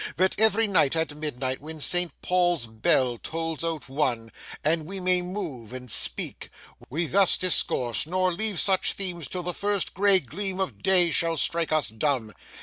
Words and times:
That 0.15 0.39
every 0.39 0.65
night 0.65 0.95
at 0.95 1.13
midnight, 1.15 1.61
when 1.61 1.79
St. 1.79 2.11
Paul's 2.23 2.65
bell 2.65 3.19
tolls 3.19 3.63
out 3.63 3.87
one, 3.87 4.31
and 4.63 4.87
we 4.87 4.99
may 4.99 5.21
move 5.21 5.73
and 5.73 5.91
speak, 5.91 6.49
we 6.89 7.05
thus 7.05 7.37
discourse, 7.37 8.07
nor 8.07 8.33
leave 8.33 8.59
such 8.59 8.93
themes 8.93 9.27
till 9.27 9.43
the 9.43 9.53
first 9.53 9.93
gray 9.93 10.19
gleam 10.19 10.59
of 10.59 10.81
day 10.81 11.11
shall 11.11 11.37
strike 11.37 11.71
us 11.71 11.87
dumb. 11.89 12.33